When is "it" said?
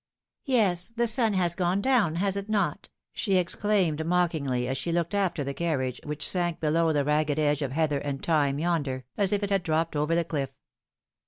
2.35-2.49, 9.43-9.51